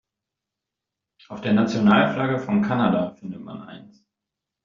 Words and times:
Auf 1.27 1.41
der 1.41 1.53
Nationalflagge 1.53 2.39
von 2.39 2.63
Kanada 2.63 3.11
findet 3.13 3.41
man 3.43 3.61
eins. 3.61 4.03